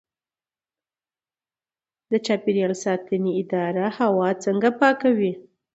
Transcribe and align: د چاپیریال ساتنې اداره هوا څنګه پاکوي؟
د 2.11 2.13
چاپیریال 2.25 2.73
ساتنې 2.85 3.31
اداره 3.41 3.85
هوا 3.99 4.29
څنګه 4.45 4.69
پاکوي؟ 4.79 5.31